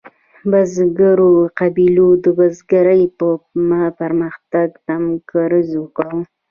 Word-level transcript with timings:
بزګرو 0.51 1.31
قبیلو 1.59 2.07
د 2.23 2.25
بزګرۍ 2.37 3.03
په 3.17 3.27
پرمختګ 3.99 4.67
تمرکز 4.87 5.67
وکړ. 5.81 6.09